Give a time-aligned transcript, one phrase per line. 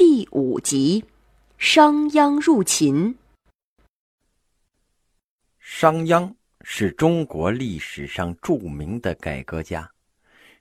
[0.00, 1.04] 第五集：
[1.58, 3.14] 商鞅入秦。
[5.58, 9.86] 商鞅是中国历史上著名的改革家，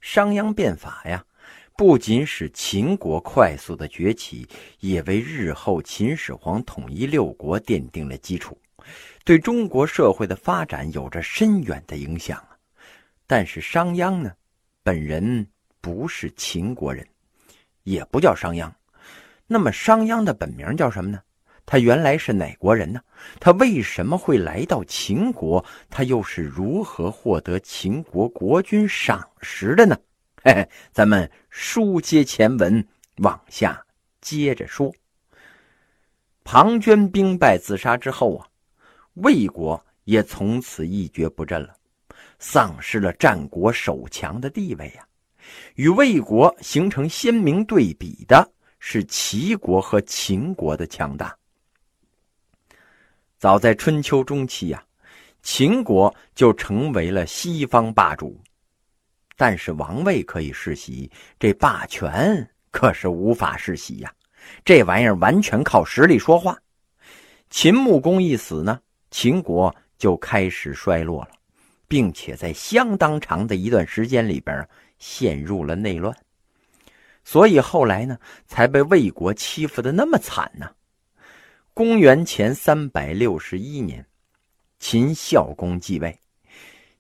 [0.02, 1.26] 商鞅变法呀，
[1.78, 4.46] 不仅使秦国快速的崛起，
[4.82, 8.58] 也为日后秦始皇统一六国奠定了基础，
[9.24, 12.58] 对中国社会的发展有着深远的影响啊。
[13.26, 14.34] 但是商鞅呢，
[14.84, 15.48] 本人
[15.80, 17.08] 不是秦国人，
[17.84, 18.70] 也不叫商鞅。
[19.52, 21.20] 那么商鞅的本名叫什么呢？
[21.66, 23.02] 他原来是哪国人呢？
[23.40, 25.66] 他为什么会来到秦国？
[25.90, 29.98] 他又是如何获得秦国国君赏识的呢？
[30.44, 33.84] 嘿嘿，咱们书接前文，往下
[34.22, 34.94] 接着说。
[36.44, 38.48] 庞涓兵败自杀之后啊，
[39.16, 41.76] 魏国也从此一蹶不振了，
[42.38, 45.08] 丧失了战国首强的地位呀。
[45.74, 48.52] 与魏国形成鲜明对比的。
[48.80, 51.36] 是齐国和秦国的强大。
[53.38, 54.84] 早在春秋中期呀，
[55.42, 58.42] 秦国就成为了西方霸主，
[59.38, 64.14] 但是王位可以世袭，这霸权可是无法世袭呀。
[64.66, 66.58] 这玩意儿完全靠实力说话。
[67.50, 68.80] 秦穆公一死呢，
[69.12, 71.32] 秦国就开始衰落了，
[71.88, 76.16] 并且在相当长的一段时间里边陷入了内乱。
[77.32, 80.68] 所以后来呢，才被魏国欺负的那么惨呢。
[81.76, 84.04] 公元前三百六十一年，
[84.80, 86.20] 秦孝公继位，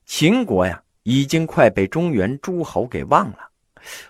[0.05, 3.49] 秦国呀已经快被中原诸侯给忘了，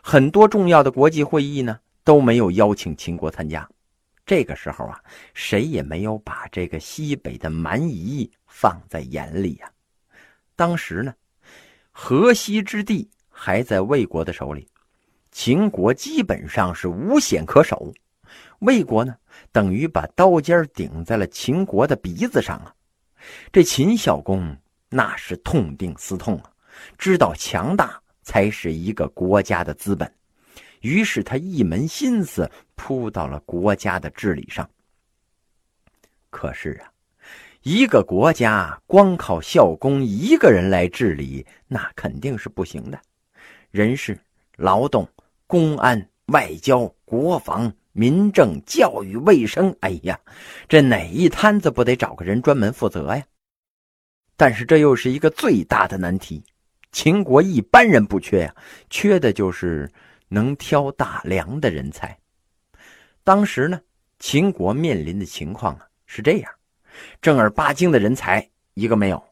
[0.04, 3.66] 很多重要的国际会议呢都没有邀请秦国参加。
[4.26, 5.02] 这个时候啊，
[5.34, 9.72] 谁也没有把这个西北的蛮夷放在眼里呀。
[10.58, 11.16] 当时呢，
[11.92, 14.68] 河西之地还在魏国的手里。
[15.32, 17.94] 秦国基本上是无险可守，
[18.60, 19.16] 魏国呢，
[19.52, 22.74] 等于把刀尖顶在了秦国的鼻子上啊！
[23.52, 24.58] 这秦孝公
[24.90, 26.52] 那是痛定思痛啊，
[26.98, 30.12] 知道强大才是一个国家的资本，
[30.82, 34.68] 于是他一门心思扑到了国家的治理上。
[36.30, 36.92] 可是啊，
[37.62, 43.00] 一个国家光靠孝公一个人来治理，那肯定是不行的，
[43.72, 44.20] 人事、
[44.58, 45.08] 劳动。
[45.50, 50.20] 公安、外交、国防、民政、教育、卫生，哎呀，
[50.68, 53.26] 这哪一摊子不得找个人专门负责呀？
[54.38, 56.44] 但是这又是一个最大的难题。
[56.92, 58.56] 秦国一般人不缺呀，
[58.92, 59.92] 缺的就是
[60.28, 62.16] 能挑大梁的人才。
[63.24, 63.82] 当时呢，
[64.20, 66.52] 秦国面临的情况啊是这样：
[67.24, 69.24] 正儿八经的人才一个没有，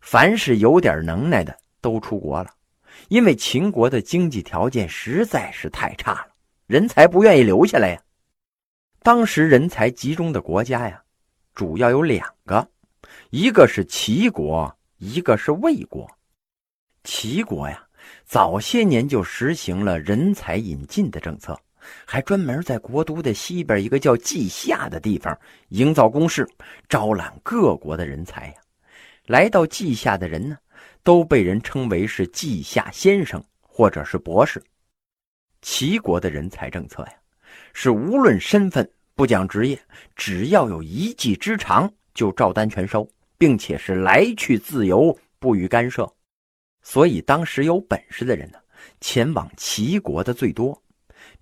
[0.00, 2.52] 凡是有点能耐的都出国了。
[3.08, 6.28] 因为秦国的经济条件实在是太差了，
[6.66, 8.00] 人才不愿意留下来呀。
[9.02, 11.02] 当时人才集中的国家呀，
[11.54, 12.68] 主要有两个，
[13.30, 16.10] 一个是齐国，一个是魏国。
[17.04, 17.86] 齐国呀，
[18.24, 21.56] 早些年就实行了人才引进的政策，
[22.04, 26.44] 还专门在国都的西边一个叫稷下的地方营造工事，
[26.88, 28.54] 招揽各国的人才呀。
[29.26, 30.58] 来到稷下的人呢？
[31.06, 34.60] 都被人称为是稷下先生或者是博士。
[35.62, 37.12] 齐国的人才政策呀，
[37.72, 39.80] 是无论身份不讲职业，
[40.16, 43.08] 只要有一技之长就照单全收，
[43.38, 46.12] 并且是来去自由，不予干涉。
[46.82, 48.58] 所以当时有本事的人呢，
[49.00, 50.76] 前往齐国的最多。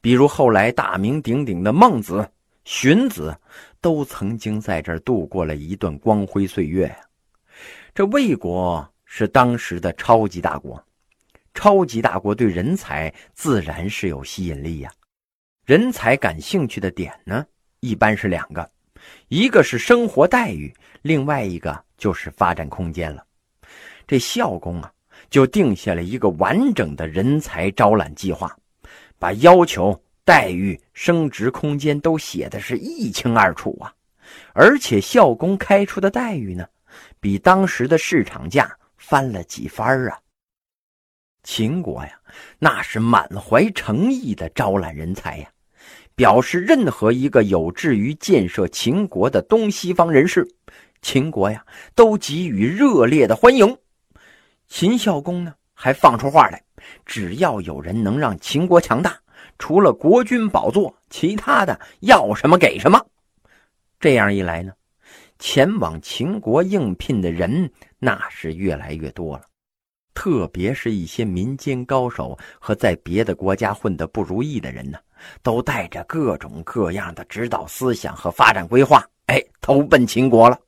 [0.02, 2.30] 比如后来大名鼎鼎的孟子、
[2.66, 3.34] 荀子，
[3.80, 6.94] 都曾经在这儿度过了一段光辉岁月。
[7.94, 8.86] 这魏国。
[9.04, 10.82] 是当时的超级大国，
[11.52, 14.90] 超级大国对人才自然是有吸引力呀。
[15.64, 17.46] 人才感兴趣的点呢，
[17.80, 18.68] 一般是两个，
[19.28, 23.24] 一个是生活待遇，另外一个就是发展空间了。
[24.06, 24.92] 这孝公啊，
[25.30, 28.54] 就定下了一个完整的人才招揽计划，
[29.18, 33.94] 把要求、待遇、升职空间都写的是一清二楚啊。
[34.52, 36.66] 而且孝公开出的待遇呢，
[37.20, 38.76] 比当时的市场价。
[39.06, 40.18] 翻了几番啊！
[41.42, 42.18] 秦国呀，
[42.58, 45.48] 那是满怀诚意的招揽人才呀，
[46.14, 50.48] 表示任何一个有志于建设秦国的东西方人士，
[51.02, 53.76] 秦国呀都给予热烈的欢迎。
[54.68, 56.64] 秦孝公呢还放出话来，
[57.04, 59.20] 只要有人能让秦国强大，
[59.58, 63.06] 除了国君宝座，其他的要什么给什么。
[64.00, 64.72] 这样一来呢？
[65.38, 69.42] 前往秦国应聘的人那是越来越多了，
[70.14, 74.98] 特别是一些民间高手和在别的国家混得不如意的人呢，
[75.42, 80.58] 都带着各种各样的指导思想和发展规划，哎，投奔秦国了。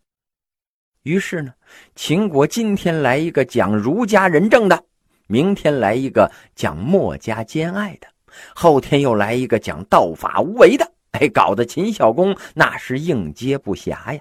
[1.04, 1.54] 于是呢，
[1.94, 4.84] 秦国今天来一个讲儒家仁政的，
[5.28, 8.08] 明天来一个讲墨家兼爱的，
[8.54, 14.20] 后天又来一个讲道法无为的，哎，搞得秦孝公那是应接不暇呀。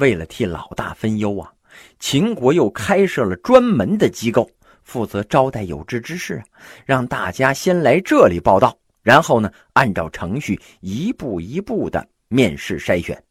[0.00, 1.52] 为了替老大分忧啊。
[2.00, 4.50] 秦国又开设了专门的机构，
[4.82, 6.42] 负责招待有志之士，
[6.84, 13.22] 让大家先来这里报道，然后呢，按照程序一步一步的面试筛选。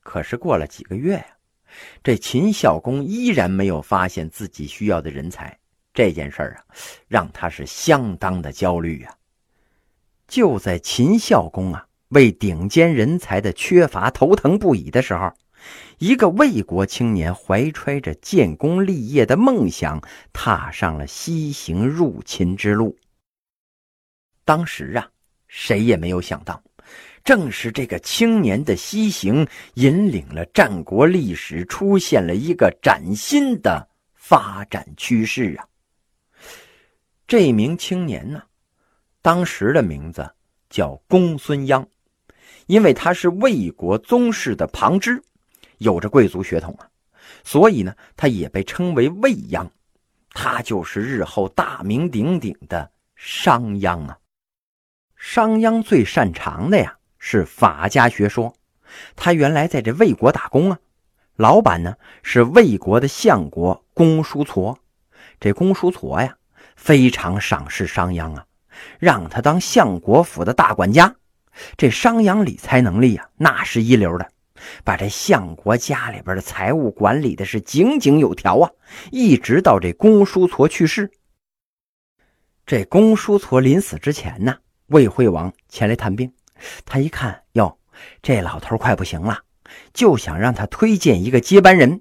[0.00, 1.26] 可是过了几个月呀，
[2.02, 5.56] 这秦孝公依然没有发现自己需要的人才，
[5.94, 6.74] 这件事儿啊，
[7.06, 9.14] 让他是相当的焦虑呀。
[10.26, 15.32] 就在秦孝公啊为顶尖人才的缺乏头疼不已的时候。
[15.98, 20.00] 一个魏国青年怀揣着建功立业的梦想，
[20.32, 22.96] 踏上了西行入秦之路。
[24.44, 25.08] 当时啊，
[25.48, 26.62] 谁也没有想到，
[27.22, 35.66] 正是这个青年的西行，引领了战国历史出现了一个崭新的发展趋势啊！
[37.26, 38.42] 这名青年呢，
[39.22, 40.30] 当时的名字
[40.68, 41.86] 叫公孙鞅，
[42.66, 45.22] 因为他是魏国宗室的旁支。
[45.84, 46.88] 有着贵族血统啊，
[47.44, 49.68] 所以呢，他也被称为魏鞅，
[50.30, 54.18] 他就是日后大名鼎鼎的商鞅啊。
[55.16, 58.54] 商鞅最擅长的呀是法家学说，
[59.14, 60.78] 他原来在这魏国打工啊，
[61.36, 64.76] 老板呢是魏国的相国公叔痤，
[65.38, 66.36] 这公叔痤呀
[66.76, 68.46] 非常赏识商鞅啊，
[68.98, 71.14] 让他当相国府的大管家。
[71.76, 74.33] 这商鞅理财能力呀那是一流的。
[74.84, 78.70] 把这相国家里边的财务管理的是井井有条啊，
[79.10, 81.10] 一直到这公叔痤去世。
[82.66, 84.56] 这公叔痤临死之前呢，
[84.86, 86.32] 魏惠王前来探病，
[86.86, 87.78] 他一看哟，
[88.22, 89.40] 这老头快不行了，
[89.92, 92.00] 就想让他推荐一个接班人。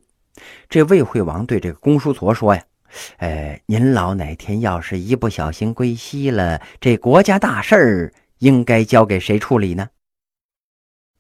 [0.70, 2.64] 这魏惠王对这个公叔痤说呀
[3.18, 9.90] ：“呃，您老哪天要是一不小心归西了，这国家大事儿应该交给谁处理呢？”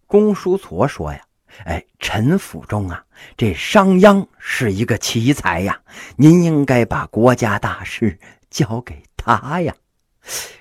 [0.07, 1.21] 公叔痤说呀。
[1.65, 3.05] 哎，陈府中啊，
[3.37, 5.81] 这商鞅是一个奇才呀，
[6.15, 8.19] 您应该把国家大事
[8.49, 9.73] 交给他呀。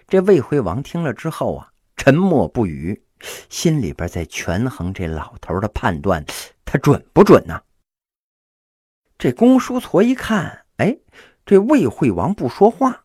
[0.06, 3.02] 这魏惠王听了之后啊，沉默不语，
[3.48, 6.24] 心里边在权衡这老头的判断，
[6.64, 7.60] 他准不准呢？
[9.18, 10.96] 这公叔痤一看，哎，
[11.46, 13.04] 这魏惠王不说话，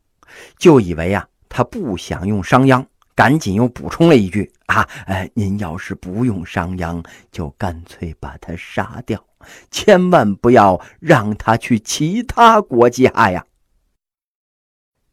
[0.57, 2.86] 就以为呀，他不想用商鞅。
[3.18, 9.25] 赶紧又补充了一句：“啊，哎，您要是不用商鞅，就干脆把他杀掉，
[9.72, 13.44] 千万不要让他去其他国家呀。”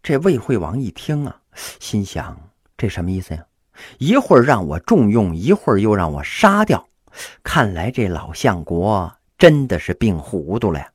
[0.05, 1.41] 这魏惠王一听啊，
[1.81, 2.39] 心想：
[2.77, 3.43] 这什么意思呀？
[3.97, 6.87] 一会儿让我重用，一会儿又让我杀掉，
[7.43, 10.91] 看来这老相国真的是病糊涂了呀。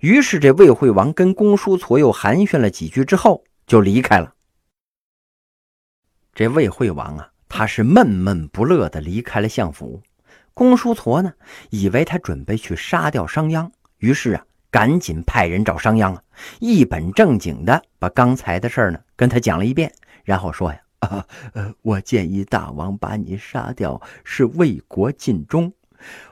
[0.00, 4.32] 于是这魏惠王跟公叔痤又寒暄了几句之后，就离开了。
[6.36, 10.02] 这魏惠王啊，他是闷闷不乐的离开了相府。
[10.52, 11.32] 公叔痤呢，
[11.70, 16.22] 以为他准备去杀掉商鞅，于是啊，赶紧派人找商鞅啊，
[16.60, 19.90] 一本正经的把刚才的事儿呢跟他讲了一遍，
[20.24, 25.72] 然后说呀：“啊，呃，我建议大王把你杀掉，是为国尽忠。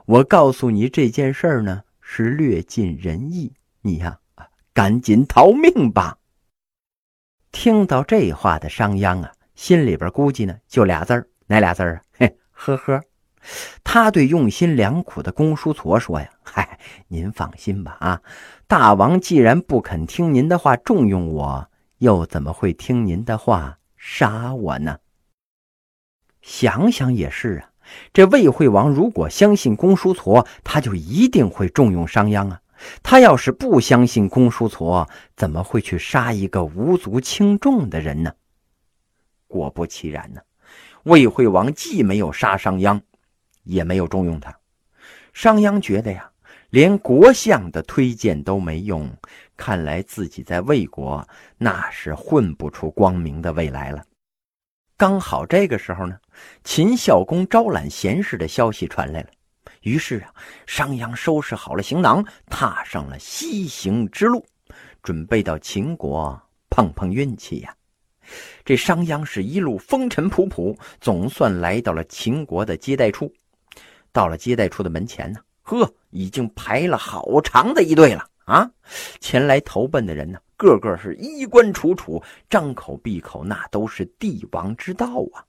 [0.05, 4.19] 我告诉你这件事儿呢，是略尽人意，你呀，
[4.75, 6.19] 赶紧逃命吧。”
[7.51, 9.33] 听到这话的商鞅啊。
[9.55, 12.03] 心里边估计呢，就俩字儿，哪俩字儿啊？
[12.19, 13.01] 嘿，呵呵。
[13.85, 18.21] 他对用心良苦的公叔痤说呀：“嗨，您放心吧，啊，
[18.67, 21.69] 大王既然不肯听您的话重用我，
[21.99, 24.99] 又怎么会听您的话杀我呢？”
[26.41, 27.71] 想想也是啊，
[28.13, 32.61] 这魏惠王如果相信公叔痤，他就一定会重用商鞅啊。
[33.03, 35.07] 他要是不相信公叔痤，
[35.37, 38.33] 怎么会去杀一个无足轻重的人呢？
[39.47, 40.41] 果不其然呢，
[41.05, 43.01] 魏惠王既没有杀商鞅，
[43.63, 44.55] 也没有重用他。
[45.33, 46.31] 商鞅觉得呀，
[46.71, 49.11] 连国相的推荐都没用，
[49.57, 51.27] 看来自己在魏国
[51.59, 54.05] 那是混不出光明的未来了。
[54.97, 56.17] 刚好这个时候呢，
[56.63, 59.29] 秦孝公招揽贤士的消息传来了，
[59.83, 60.33] 于是啊，
[60.67, 64.47] 商鞅收拾好了行囊，踏上了西行之路，
[65.03, 67.75] 准备到秦国碰碰运气呀。
[68.65, 73.33] 这商鞅是一路风尘仆仆，总算来到了秦国的接待处。
[74.13, 78.27] 到了接待处的门前呢，呵，已经排了好长的一队了。
[78.45, 78.71] 啊，
[79.21, 85.43] 前来投奔的人呢，个个是衣冠楚楚，张口闭口那都是帝王之道啊。